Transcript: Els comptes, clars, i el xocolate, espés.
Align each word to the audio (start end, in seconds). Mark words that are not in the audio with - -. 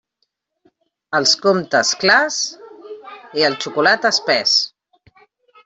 Els 1.19 1.33
comptes, 1.43 1.91
clars, 2.05 2.39
i 3.43 3.47
el 3.51 3.59
xocolate, 3.67 4.15
espés. 4.17 4.57